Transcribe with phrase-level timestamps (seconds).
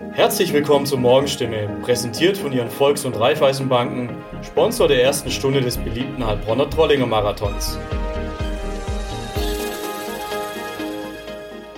[0.00, 4.10] Herzlich willkommen zur Morgenstimme, präsentiert von Ihren Volks- und Raiffeisenbanken,
[4.42, 7.76] Sponsor der ersten Stunde des beliebten Heilbronner Trollinger Marathons.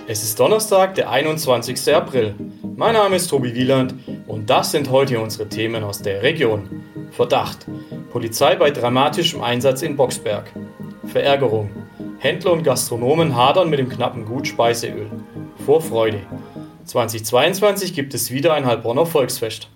[0.05, 1.95] Es ist Donnerstag, der 21.
[1.95, 2.35] April.
[2.75, 3.95] Mein Name ist Tobi Wieland
[4.27, 6.83] und das sind heute unsere Themen aus der Region.
[7.09, 7.65] Verdacht.
[8.11, 10.51] Polizei bei dramatischem Einsatz in Boxberg.
[11.05, 11.71] Verärgerung.
[12.19, 15.09] Händler und Gastronomen hadern mit dem knappen Gut Speiseöl.
[15.65, 16.21] Vorfreude.
[16.85, 19.67] 2022 gibt es wieder ein Heilbronner Volksfest.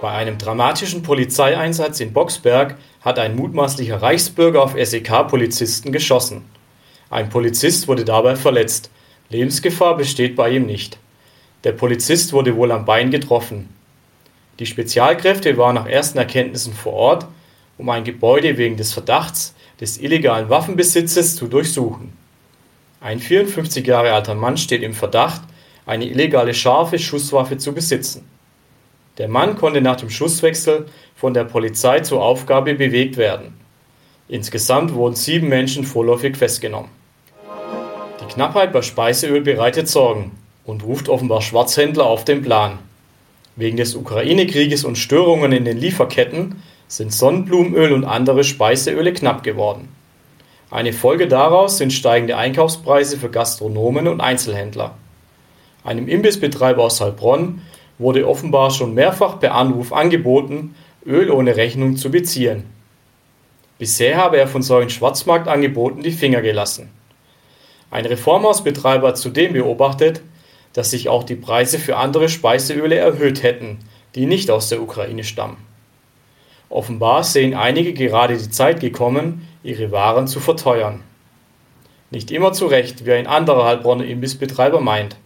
[0.00, 6.44] Bei einem dramatischen Polizeieinsatz in Boxberg hat ein mutmaßlicher Reichsbürger auf SEK-Polizisten geschossen.
[7.10, 8.90] Ein Polizist wurde dabei verletzt.
[9.28, 10.98] Lebensgefahr besteht bei ihm nicht.
[11.64, 13.68] Der Polizist wurde wohl am Bein getroffen.
[14.58, 17.26] Die Spezialkräfte waren nach ersten Erkenntnissen vor Ort,
[17.78, 22.12] um ein Gebäude wegen des Verdachts des illegalen Waffenbesitzes zu durchsuchen.
[23.00, 25.42] Ein 54 Jahre alter Mann steht im Verdacht,
[25.86, 28.28] eine illegale scharfe Schusswaffe zu besitzen.
[29.18, 33.54] Der Mann konnte nach dem Schusswechsel von der Polizei zur Aufgabe bewegt werden.
[34.28, 36.90] Insgesamt wurden sieben Menschen vorläufig festgenommen.
[38.20, 40.32] Die Knappheit bei Speiseöl bereitet Sorgen
[40.64, 42.78] und ruft offenbar Schwarzhändler auf den Plan.
[43.56, 49.88] Wegen des Ukraine-Krieges und Störungen in den Lieferketten sind Sonnenblumenöl und andere Speiseöle knapp geworden.
[50.70, 54.94] Eine Folge daraus sind steigende Einkaufspreise für Gastronomen und Einzelhändler.
[55.84, 57.62] Einem Imbissbetreiber aus Heilbronn
[57.98, 60.74] wurde offenbar schon mehrfach per Anruf angeboten,
[61.04, 62.64] Öl ohne Rechnung zu beziehen.
[63.78, 66.90] Bisher habe er von solchen Schwarzmarktangeboten die Finger gelassen.
[67.90, 70.22] Ein Reformhausbetreiber hat zudem beobachtet,
[70.72, 73.78] dass sich auch die Preise für andere Speiseöle erhöht hätten,
[74.14, 75.56] die nicht aus der Ukraine stammen.
[76.70, 81.02] Offenbar sehen einige gerade die Zeit gekommen, ihre Waren zu verteuern.
[82.10, 85.16] Nicht immer zu Recht, wie ein anderer Heilbronner Imbissbetreiber meint.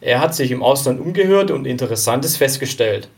[0.00, 3.08] Er hat sich im Ausland umgehört und Interessantes festgestellt.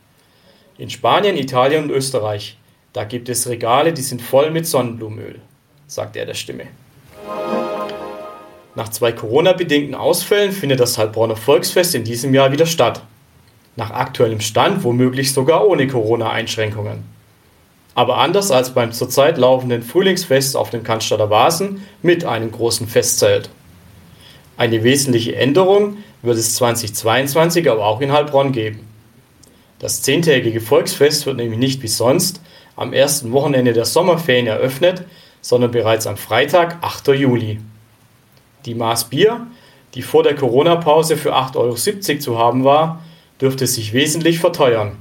[0.79, 2.57] In Spanien, Italien und Österreich,
[2.93, 5.41] da gibt es Regale, die sind voll mit Sonnenblumenöl,
[5.87, 6.69] sagt er der Stimme.
[8.77, 13.03] Nach zwei Corona-bedingten Ausfällen findet das Heilbronner Volksfest in diesem Jahr wieder statt.
[13.75, 17.03] Nach aktuellem Stand womöglich sogar ohne Corona-Einschränkungen.
[17.97, 23.51] Aber anders als beim zurzeit laufenden Frühlingsfest auf dem Cannstatter Vasen mit einem großen Festzelt.
[24.57, 28.81] Eine wesentliche Änderung wird es 2022 aber auch in Heilbronn geben.
[29.79, 32.41] Das zehntägige Volksfest wird nämlich nicht wie sonst
[32.77, 35.05] am ersten Wochenende der Sommerferien eröffnet,
[35.41, 37.09] sondern bereits am Freitag, 8.
[37.09, 37.61] Juli.
[38.65, 39.47] Die Maß Bier,
[39.95, 43.03] die vor der Corona-Pause für 8,70 Euro zu haben war,
[43.41, 44.97] dürfte sich wesentlich verteuern.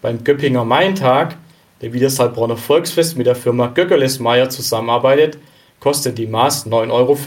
[0.00, 1.36] Beim Göppinger Maintag,
[1.82, 5.38] der wie das Heilbronner Volksfest mit der Firma Göckelesmeier zusammenarbeitet,
[5.80, 7.18] kostet die Maß 9,40 Euro.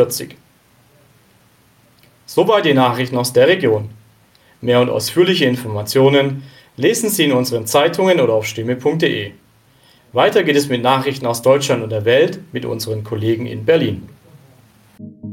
[2.37, 3.89] Soweit die Nachrichten aus der Region.
[4.61, 6.43] Mehr und ausführliche Informationen
[6.75, 9.31] lesen Sie in unseren Zeitungen oder auf stimme.de.
[10.13, 14.07] Weiter geht es mit Nachrichten aus Deutschland und der Welt mit unseren Kollegen in Berlin.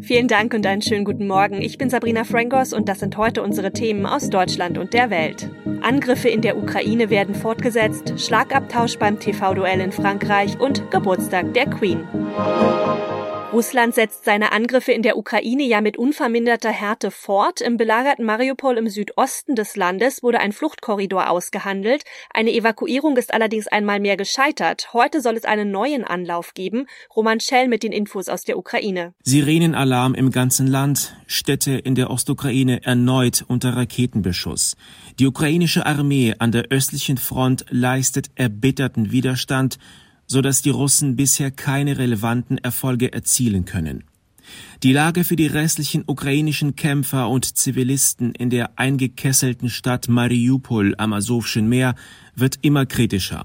[0.00, 1.60] Vielen Dank und einen schönen guten Morgen.
[1.60, 5.50] Ich bin Sabrina Frankos und das sind heute unsere Themen aus Deutschland und der Welt.
[5.82, 12.08] Angriffe in der Ukraine werden fortgesetzt, Schlagabtausch beim TV-Duell in Frankreich und Geburtstag der Queen.
[13.54, 17.60] Russland setzt seine Angriffe in der Ukraine ja mit unverminderter Härte fort.
[17.60, 22.02] Im belagerten Mariupol im Südosten des Landes wurde ein Fluchtkorridor ausgehandelt.
[22.32, 24.92] Eine Evakuierung ist allerdings einmal mehr gescheitert.
[24.92, 26.86] Heute soll es einen neuen Anlauf geben.
[27.14, 29.14] Roman Schell mit den Infos aus der Ukraine.
[29.22, 31.14] Sirenenalarm im ganzen Land.
[31.28, 34.74] Städte in der Ostukraine erneut unter Raketenbeschuss.
[35.20, 39.78] Die ukrainische Armee an der östlichen Front leistet erbitterten Widerstand
[40.26, 44.04] so dass die Russen bisher keine relevanten Erfolge erzielen können.
[44.82, 51.12] Die Lage für die restlichen ukrainischen Kämpfer und Zivilisten in der eingekesselten Stadt Mariupol am
[51.12, 51.94] Asowschen Meer
[52.34, 53.44] wird immer kritischer.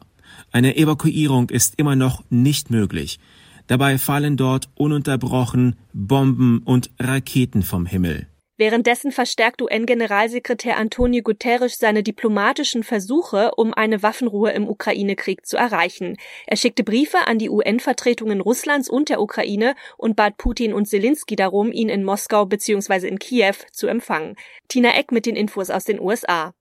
[0.52, 3.20] Eine Evakuierung ist immer noch nicht möglich.
[3.68, 8.28] Dabei fallen dort ununterbrochen Bomben und Raketen vom Himmel.
[8.60, 16.18] Währenddessen verstärkt UN-Generalsekretär Antonio Guterres seine diplomatischen Versuche, um eine Waffenruhe im Ukraine-Krieg zu erreichen.
[16.46, 21.38] Er schickte Briefe an die UN-Vertretungen Russlands und der Ukraine und bat Putin und Zelensky
[21.38, 23.08] darum, ihn in Moskau bzw.
[23.08, 24.36] in Kiew zu empfangen.
[24.68, 26.54] Tina Eck mit den Infos aus den USA.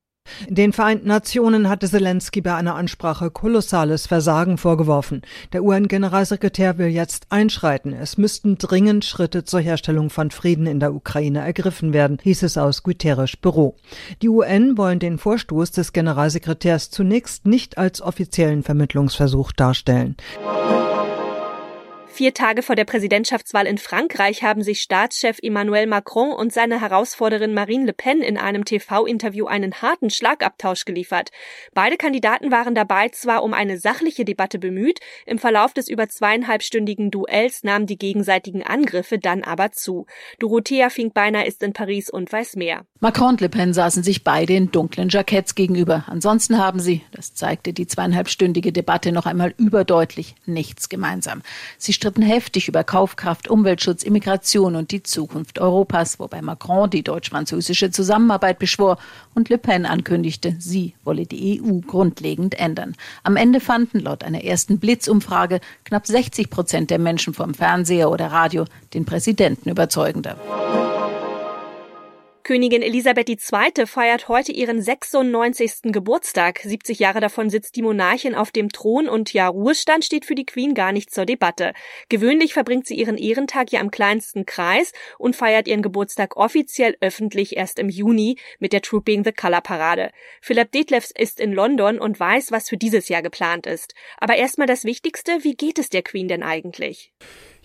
[0.49, 5.23] Den Vereinten Nationen hatte Zelensky bei einer Ansprache kolossales Versagen vorgeworfen.
[5.53, 7.93] Der UN-Generalsekretär will jetzt einschreiten.
[7.93, 12.59] Es müssten dringend Schritte zur Herstellung von Frieden in der Ukraine ergriffen werden, hieß es
[12.59, 13.77] aus Guterres Büro.
[14.23, 20.17] Die UN wollen den Vorstoß des Generalsekretärs zunächst nicht als offiziellen Vermittlungsversuch darstellen.
[22.11, 27.55] Vier Tage vor der Präsidentschaftswahl in Frankreich haben sich Staatschef Emmanuel Macron und seine Herausforderin
[27.55, 31.31] Marine Le Pen in einem TV-Interview einen harten Schlagabtausch geliefert.
[31.75, 37.13] Beide Kandidaten waren dabei zwar um eine sachliche Debatte bemüht, im Verlauf des über zweieinhalbstündigen
[37.13, 40.07] Duells nahmen die gegenseitigen Angriffe dann aber zu.
[40.41, 42.85] Dorothea Finkbeiner ist in Paris und weiß mehr.
[42.99, 46.05] Macron und Le Pen saßen sich beide in dunklen Jacketts gegenüber.
[46.09, 51.43] Ansonsten haben sie, das zeigte die zweieinhalbstündige Debatte noch einmal überdeutlich, nichts gemeinsam.
[51.77, 57.91] Sie stritten heftig über Kaufkraft, Umweltschutz, Immigration und die Zukunft Europas, wobei Macron die deutsch-französische
[57.91, 58.99] Zusammenarbeit beschwor
[59.35, 62.95] und Le Pen ankündigte, sie wolle die EU grundlegend ändern.
[63.25, 68.29] Am Ende fanden laut einer ersten Blitzumfrage knapp 60 Prozent der Menschen vom Fernseher oder
[68.29, 70.37] Radio den Präsidenten überzeugender.
[72.49, 73.85] Königin Elisabeth II.
[73.87, 75.93] feiert heute ihren 96.
[75.93, 76.61] Geburtstag.
[76.65, 80.47] 70 Jahre davon sitzt die Monarchin auf dem Thron und ja, Ruhestand steht für die
[80.47, 81.75] Queen gar nicht zur Debatte.
[82.09, 87.55] Gewöhnlich verbringt sie ihren Ehrentag ja im kleinsten Kreis und feiert ihren Geburtstag offiziell öffentlich
[87.59, 90.11] erst im Juni mit der Trooping the Color Parade.
[90.41, 93.95] Philipp Detlefs ist in London und weiß, was für dieses Jahr geplant ist.
[94.17, 97.13] Aber erstmal das Wichtigste, wie geht es der Queen denn eigentlich?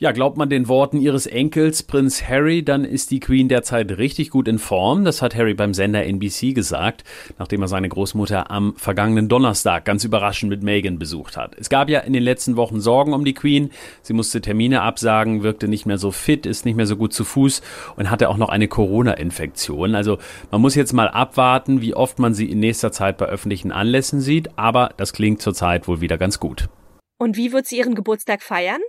[0.04, 4.32] Ja, glaubt man den Worten ihres Enkels Prinz Harry, dann ist die Queen derzeit richtig
[4.32, 5.06] gut in Form.
[5.06, 7.06] Das hat Harry beim Sender NBC gesagt,
[7.40, 11.56] nachdem er seine Großmutter am vergangenen Donnerstag ganz überraschend mit Meghan besucht hat.
[11.58, 13.72] Es gab ja in den letzten Wochen Sorgen um die Queen.
[14.02, 17.24] Sie musste Termine absagen, wirkte nicht mehr so fit, ist nicht mehr so gut zu
[17.24, 17.62] Fuß
[17.96, 19.96] und hatte auch noch eine Corona-Infektion.
[19.96, 20.18] Also
[20.52, 24.20] man muss jetzt mal abwarten, wie oft man sie in nächster Zeit bei öffentlichen Anlässen
[24.20, 26.68] sieht, aber das klingt zurzeit wohl wieder ganz gut.
[27.20, 28.82] Und wie wird sie ihren Geburtstag feiern?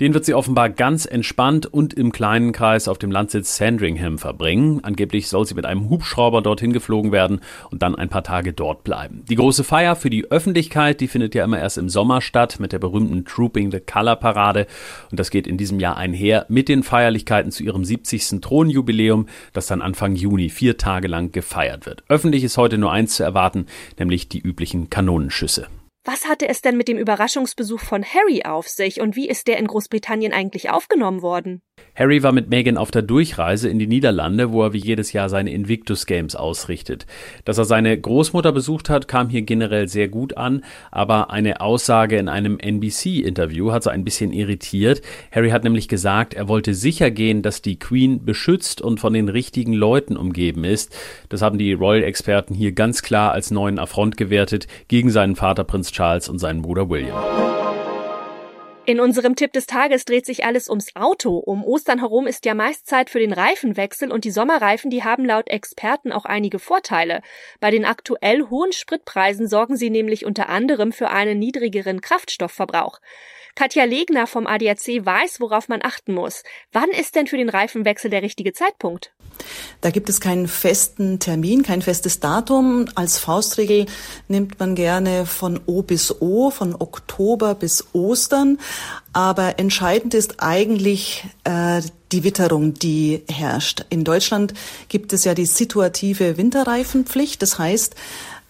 [0.00, 4.80] Den wird sie offenbar ganz entspannt und im kleinen Kreis auf dem Landsitz Sandringham verbringen.
[4.82, 7.40] Angeblich soll sie mit einem Hubschrauber dorthin geflogen werden
[7.70, 9.24] und dann ein paar Tage dort bleiben.
[9.28, 12.72] Die große Feier für die Öffentlichkeit, die findet ja immer erst im Sommer statt mit
[12.72, 14.66] der berühmten Trooping the Color Parade
[15.10, 18.40] und das geht in diesem Jahr einher mit den Feierlichkeiten zu ihrem 70.
[18.40, 22.02] Thronjubiläum, das dann Anfang Juni vier Tage lang gefeiert wird.
[22.08, 23.66] Öffentlich ist heute nur eins zu erwarten,
[23.96, 25.68] nämlich die üblichen Kanonenschüsse.
[26.06, 29.56] Was hatte es denn mit dem Überraschungsbesuch von Harry auf sich und wie ist der
[29.56, 31.62] in Großbritannien eigentlich aufgenommen worden?
[31.96, 35.28] Harry war mit Meghan auf der Durchreise in die Niederlande, wo er wie jedes Jahr
[35.28, 37.06] seine Invictus Games ausrichtet.
[37.44, 42.16] Dass er seine Großmutter besucht hat, kam hier generell sehr gut an, aber eine Aussage
[42.16, 45.02] in einem NBC-Interview hat so ein bisschen irritiert.
[45.30, 49.28] Harry hat nämlich gesagt, er wollte sicher gehen, dass die Queen beschützt und von den
[49.28, 50.94] richtigen Leuten umgeben ist.
[51.28, 55.92] Das haben die Royal-Experten hier ganz klar als neuen Affront gewertet gegen seinen Vater Prinz
[55.94, 57.22] Charles und seinen Bruder William.
[58.86, 61.38] In unserem Tipp des Tages dreht sich alles ums Auto.
[61.38, 65.24] Um Ostern herum ist ja meist Zeit für den Reifenwechsel und die Sommerreifen, die haben
[65.24, 67.22] laut Experten auch einige Vorteile.
[67.60, 73.00] Bei den aktuell hohen Spritpreisen sorgen sie nämlich unter anderem für einen niedrigeren Kraftstoffverbrauch.
[73.54, 76.42] Katja Legner vom ADAC weiß, worauf man achten muss.
[76.72, 79.12] Wann ist denn für den Reifenwechsel der richtige Zeitpunkt?
[79.80, 82.86] Da gibt es keinen festen Termin, kein festes Datum.
[82.94, 83.86] Als Faustregel
[84.28, 88.58] nimmt man gerne von O bis O, von Oktober bis Ostern.
[89.12, 91.82] Aber entscheidend ist eigentlich äh,
[92.12, 93.84] die Witterung, die herrscht.
[93.90, 94.54] In Deutschland
[94.88, 97.42] gibt es ja die situative Winterreifenpflicht.
[97.42, 97.94] Das heißt,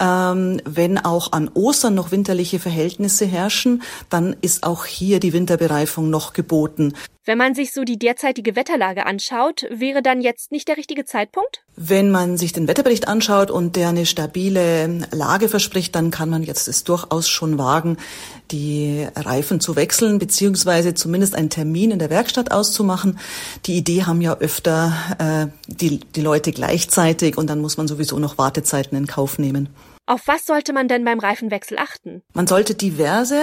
[0.01, 6.11] ähm, wenn auch an Ostern noch winterliche Verhältnisse herrschen, dann ist auch hier die Winterbereifung
[6.11, 6.95] noch geboten.
[7.27, 11.63] Wenn man sich so die derzeitige Wetterlage anschaut, wäre dann jetzt nicht der richtige Zeitpunkt?
[11.75, 16.43] Wenn man sich den Wetterbericht anschaut und der eine stabile Lage verspricht, dann kann man
[16.43, 17.97] jetzt es durchaus schon wagen,
[18.51, 23.19] die Reifen zu wechseln, beziehungsweise zumindest einen Termin in der Werkstatt auszumachen.
[23.65, 28.19] Die Idee haben ja öfter äh, die, die Leute gleichzeitig und dann muss man sowieso
[28.19, 29.71] noch Wartezeiten in Kauf nehmen.
[30.07, 32.23] Auf was sollte man denn beim Reifenwechsel achten?
[32.35, 33.41] Man sollte diverse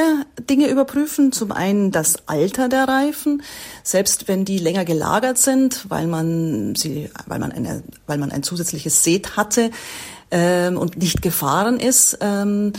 [0.48, 1.32] Dinge überprüfen.
[1.32, 3.42] Zum einen das Alter der Reifen,
[3.84, 8.44] selbst wenn die länger gelagert sind, weil man sie, weil man eine, weil man ein
[8.44, 9.72] zusätzliches Set hatte
[10.30, 12.74] ähm, und nicht gefahren ist, ähm,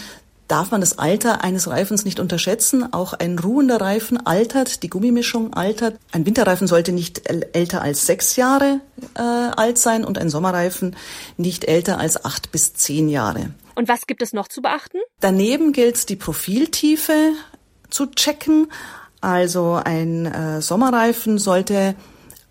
[0.46, 2.92] darf man das Alter eines Reifens nicht unterschätzen.
[2.92, 5.96] Auch ein ruhender Reifen altert, die Gummimischung altert.
[6.12, 8.80] Ein Winterreifen sollte nicht älter als sechs Jahre
[9.16, 10.94] äh, alt sein und ein Sommerreifen
[11.36, 13.50] nicht älter als acht bis zehn Jahre.
[13.74, 14.98] Und was gibt es noch zu beachten?
[15.20, 17.32] Daneben gilt es, die Profiltiefe
[17.90, 18.68] zu checken.
[19.20, 21.94] Also ein äh, Sommerreifen sollte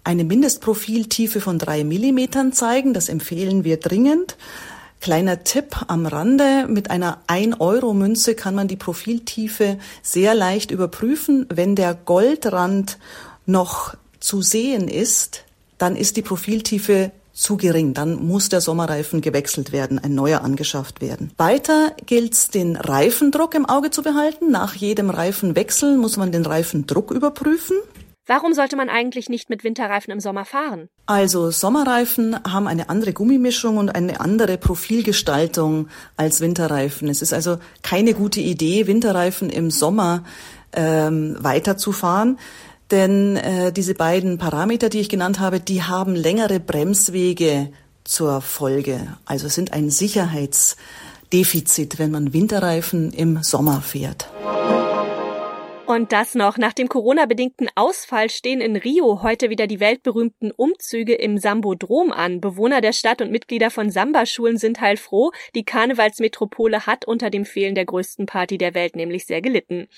[0.04, 2.94] eine Mindestprofiltiefe von drei Millimetern zeigen.
[2.94, 4.38] Das empfehlen wir dringend.
[5.00, 11.48] Kleiner Tipp am Rande, mit einer 1-Euro-Münze kann man die Profiltiefe sehr leicht überprüfen.
[11.50, 13.00] Wenn der Goldrand
[13.48, 15.44] noch zu sehen ist,
[15.80, 17.94] dann ist die Profiltiefe zu gering.
[17.94, 21.32] Dann muss der Sommerreifen gewechselt werden, ein neuer angeschafft werden.
[21.38, 24.52] Weiter gilt es, den Reifendruck im Auge zu behalten.
[24.52, 27.78] Nach jedem Reifenwechsel muss man den Reifendruck überprüfen.
[28.28, 30.90] Warum sollte man eigentlich nicht mit Winterreifen im Sommer fahren?
[31.06, 37.10] Also Sommerreifen haben eine andere Gummimischung und eine andere Profilgestaltung als Winterreifen.
[37.10, 40.24] Es ist also keine gute Idee, Winterreifen im Sommer
[40.74, 42.38] ähm, weiterzufahren.
[42.92, 47.70] Denn äh, diese beiden Parameter, die ich genannt habe, die haben längere Bremswege
[48.04, 49.16] zur Folge.
[49.26, 54.28] Also sind ein Sicherheitsdefizit, wenn man Winterreifen im Sommer fährt.
[55.92, 56.58] Und das noch.
[56.58, 62.40] Nach dem Corona-bedingten Ausfall stehen in Rio heute wieder die weltberühmten Umzüge im Sambodrom an.
[62.40, 65.34] Bewohner der Stadt und Mitglieder von Samba-Schulen sind heilfroh.
[65.54, 69.90] Die Karnevalsmetropole hat unter dem Fehlen der größten Party der Welt nämlich sehr gelitten.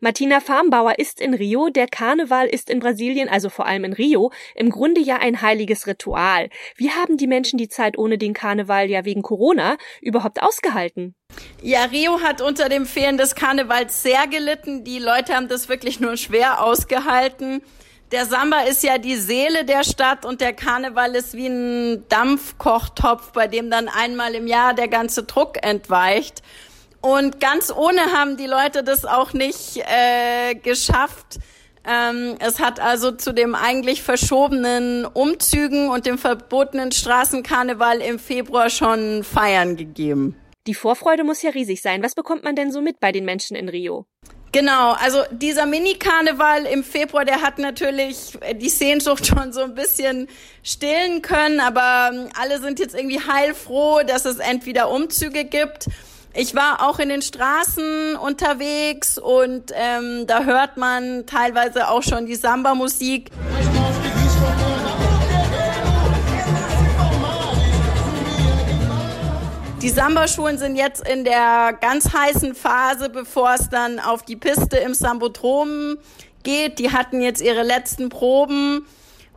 [0.00, 1.68] Martina Farmbauer ist in Rio.
[1.68, 5.86] Der Karneval ist in Brasilien, also vor allem in Rio, im Grunde ja ein heiliges
[5.86, 6.48] Ritual.
[6.76, 11.14] Wie haben die Menschen die Zeit ohne den Karneval ja wegen Corona überhaupt ausgehalten?
[11.60, 14.84] Ja, Rio hat unter dem Fehlen des Karnevals sehr gelitten.
[14.84, 17.62] Die Leute haben das wirklich nur schwer ausgehalten.
[18.10, 23.32] Der Samba ist ja die Seele der Stadt und der Karneval ist wie ein Dampfkochtopf,
[23.32, 26.42] bei dem dann einmal im Jahr der ganze Druck entweicht.
[27.00, 31.38] Und ganz ohne haben die Leute das auch nicht äh, geschafft.
[31.84, 38.68] Ähm, es hat also zu dem eigentlich verschobenen Umzügen und dem verbotenen Straßenkarneval im Februar
[38.68, 40.36] schon Feiern gegeben.
[40.68, 42.02] Die Vorfreude muss ja riesig sein.
[42.02, 44.06] Was bekommt man denn so mit bei den Menschen in Rio?
[44.52, 50.28] Genau, also dieser Mini-Karneval im Februar, der hat natürlich die Sehnsucht schon so ein bisschen
[50.62, 55.86] stillen können, aber ähm, alle sind jetzt irgendwie heilfroh, dass es entweder Umzüge gibt.
[56.34, 62.26] Ich war auch in den Straßen unterwegs und ähm, da hört man teilweise auch schon
[62.26, 63.30] die Samba-Musik.
[69.82, 74.76] Die Samba-Schulen sind jetzt in der ganz heißen Phase, bevor es dann auf die Piste
[74.76, 75.98] im Sambodrom
[76.44, 76.78] geht.
[76.78, 78.86] Die hatten jetzt ihre letzten Proben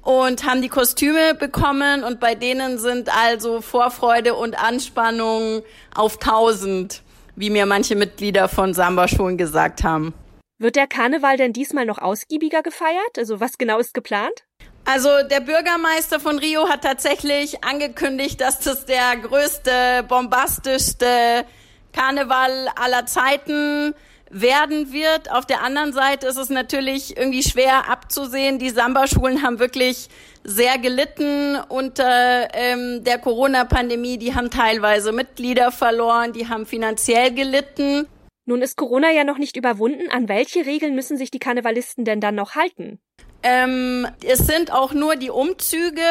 [0.04, 5.64] und haben die Kostüme bekommen und bei denen sind also Vorfreude und Anspannung
[5.96, 7.02] auf 1000,
[7.36, 10.14] wie mir manche Mitglieder von Samba-Schulen gesagt haben.
[10.60, 13.18] Wird der Karneval denn diesmal noch ausgiebiger gefeiert?
[13.18, 14.46] Also was genau ist geplant?
[14.86, 21.44] Also der Bürgermeister von Rio hat tatsächlich angekündigt, dass das der größte, bombastischste
[21.92, 23.96] Karneval aller Zeiten
[24.30, 25.32] werden wird.
[25.32, 28.60] Auf der anderen Seite ist es natürlich irgendwie schwer abzusehen.
[28.60, 30.10] Die Samba-Schulen haben wirklich
[30.44, 34.20] sehr gelitten unter ähm, der Corona-Pandemie.
[34.20, 38.08] Die haben teilweise Mitglieder verloren, die haben finanziell gelitten.
[38.46, 40.12] Nun ist Corona ja noch nicht überwunden.
[40.12, 43.00] An welche Regeln müssen sich die Karnevalisten denn dann noch halten?
[43.48, 46.02] Ähm, es sind auch nur die Umzüge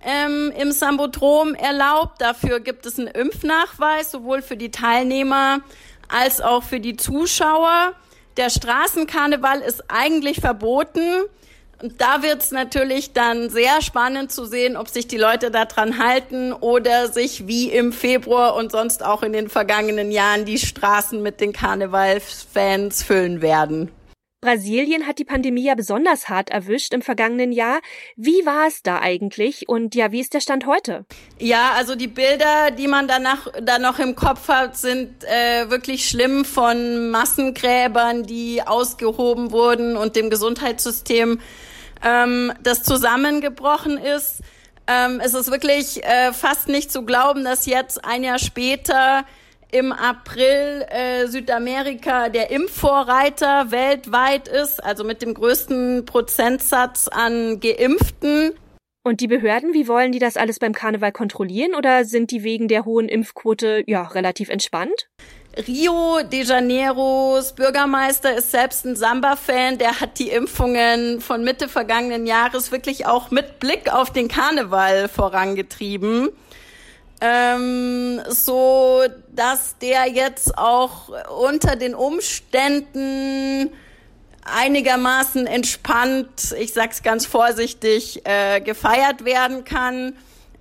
[0.00, 2.20] ähm, im Sambodrom erlaubt.
[2.20, 5.58] Dafür gibt es einen Impfnachweis, sowohl für die Teilnehmer
[6.08, 7.94] als auch für die Zuschauer.
[8.36, 11.22] Der Straßenkarneval ist eigentlich verboten.
[11.82, 15.98] Und da wird es natürlich dann sehr spannend zu sehen, ob sich die Leute daran
[15.98, 21.20] halten oder sich wie im Februar und sonst auch in den vergangenen Jahren die Straßen
[21.20, 23.90] mit den Karnevalfans füllen werden.
[24.42, 27.80] Brasilien hat die Pandemie ja besonders hart erwischt im vergangenen Jahr.
[28.16, 31.04] Wie war es da eigentlich und ja, wie ist der Stand heute?
[31.38, 36.08] Ja, also die Bilder, die man danach da noch im Kopf hat, sind äh, wirklich
[36.08, 41.38] schlimm von Massengräbern, die ausgehoben wurden und dem Gesundheitssystem,
[42.04, 44.40] ähm, das zusammengebrochen ist.
[44.88, 49.24] Ähm, es ist wirklich äh, fast nicht zu glauben, dass jetzt ein Jahr später
[49.72, 58.52] im April äh, Südamerika der Impfvorreiter weltweit ist, also mit dem größten Prozentsatz an Geimpften.
[59.02, 62.68] Und die Behörden, wie wollen die das alles beim Karneval kontrollieren oder sind die wegen
[62.68, 65.08] der hohen Impfquote ja relativ entspannt?
[65.66, 69.78] Rio de Janeiros Bürgermeister ist selbst ein Samba-Fan.
[69.78, 75.08] Der hat die Impfungen von Mitte vergangenen Jahres wirklich auch mit Blick auf den Karneval
[75.08, 76.28] vorangetrieben
[77.22, 83.70] ähm, so dass der jetzt auch unter den Umständen
[84.44, 90.14] einigermaßen entspannt, ich sag's ganz vorsichtig, äh, gefeiert werden kann.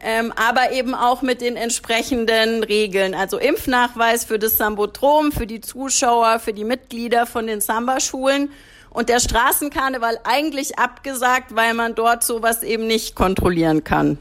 [0.03, 3.13] Ähm, aber eben auch mit den entsprechenden Regeln.
[3.13, 8.49] Also Impfnachweis für das Sambotrom, für die Zuschauer, für die Mitglieder von den Samba-Schulen
[8.89, 14.17] und der Straßenkarneval eigentlich abgesagt, weil man dort sowas eben nicht kontrollieren kann.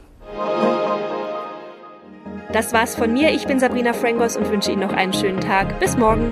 [2.53, 3.31] Das war's von mir.
[3.31, 5.79] Ich bin Sabrina Frangos und wünsche Ihnen noch einen schönen Tag.
[5.79, 6.31] Bis morgen.